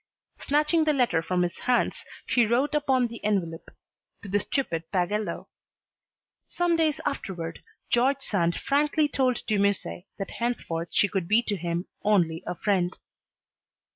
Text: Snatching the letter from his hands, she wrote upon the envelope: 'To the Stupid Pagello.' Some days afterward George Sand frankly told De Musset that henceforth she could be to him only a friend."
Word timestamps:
Snatching 0.39 0.85
the 0.85 0.93
letter 0.93 1.21
from 1.21 1.43
his 1.43 1.59
hands, 1.59 2.03
she 2.25 2.43
wrote 2.47 2.73
upon 2.73 3.05
the 3.05 3.23
envelope: 3.23 3.69
'To 4.23 4.29
the 4.29 4.39
Stupid 4.39 4.89
Pagello.' 4.91 5.47
Some 6.47 6.75
days 6.75 6.99
afterward 7.05 7.61
George 7.91 8.23
Sand 8.23 8.57
frankly 8.57 9.07
told 9.07 9.45
De 9.45 9.59
Musset 9.59 10.05
that 10.17 10.31
henceforth 10.31 10.87
she 10.91 11.07
could 11.07 11.27
be 11.27 11.43
to 11.43 11.55
him 11.55 11.85
only 12.03 12.41
a 12.47 12.55
friend." 12.55 12.97